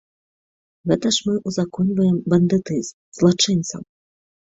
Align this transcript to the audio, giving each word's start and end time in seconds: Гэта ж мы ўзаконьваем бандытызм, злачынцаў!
Гэта 0.91 1.09
ж 1.17 1.27
мы 1.27 1.33
ўзаконьваем 1.51 2.15
бандытызм, 2.33 2.95
злачынцаў! 3.19 3.81